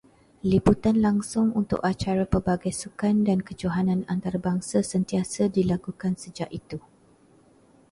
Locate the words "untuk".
1.61-1.77